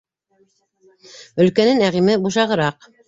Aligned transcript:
Өлкәне, 1.45 1.77
Нәғиме, 1.83 2.17
бушағыраҡ. 2.25 2.91